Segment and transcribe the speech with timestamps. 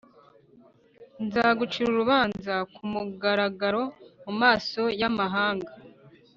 [1.25, 3.83] nzagucira urubanza ku mugaragaro
[4.23, 5.69] mu maso y’amahanga